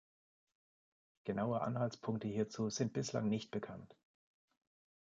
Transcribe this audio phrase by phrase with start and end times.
[1.25, 3.95] Genaue Anhaltspunkte hierzu sind bislang nicht bekannt.